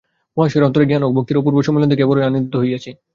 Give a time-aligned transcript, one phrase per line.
[0.37, 2.89] মহাশয়ের অন্তরে জ্ঞান ও ভক্তির অপূর্ব সম্মিলন দেখিয়া বড়ই আনন্দিত হইয়াছি।